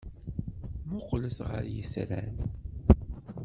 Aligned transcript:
Mmuqqlet 0.87 1.39
ɣer 1.49 1.63
yitran. 1.73 2.35